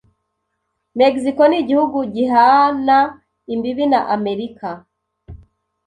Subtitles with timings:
[0.99, 2.97] Mexico ni igihugu gihana
[3.53, 4.67] imbibi na Amerika.